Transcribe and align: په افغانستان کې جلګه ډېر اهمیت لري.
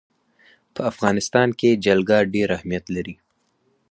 په 0.73 0.81
افغانستان 0.91 1.49
کې 1.59 1.79
جلګه 1.85 2.17
ډېر 2.33 2.49
اهمیت 2.57 2.85
لري. 2.95 3.15